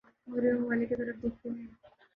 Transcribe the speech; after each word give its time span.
مغربی 0.27 0.51
ممالک 0.53 0.89
کی 0.89 0.95
طرف 0.95 1.15
دیکھتے 1.21 1.49
ہیں 1.49 1.67